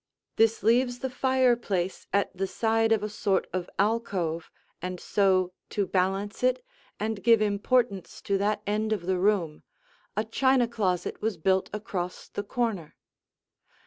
This 0.35 0.63
leaves 0.63 0.97
the 0.97 1.11
fireplace 1.11 2.07
at 2.11 2.35
the 2.35 2.47
side 2.47 2.91
of 2.91 3.03
a 3.03 3.07
sort 3.07 3.45
of 3.53 3.69
alcove 3.77 4.49
and 4.81 4.99
so, 4.99 5.53
to 5.69 5.85
balance 5.85 6.41
it 6.41 6.65
and 6.99 7.23
give 7.23 7.39
importance 7.39 8.19
to 8.23 8.39
that 8.39 8.63
end 8.65 8.93
of 8.93 9.05
the 9.05 9.19
room, 9.19 9.61
a 10.17 10.25
china 10.25 10.67
closet 10.67 11.21
was 11.21 11.37
built 11.37 11.69
across 11.71 12.29
the 12.29 12.41
corner. 12.43 12.95